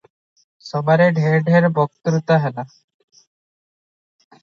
[0.69, 2.67] ସଭାରେ ଢେର ଢେର ବକ୍ତ୍ରୁତା ହୁଏ।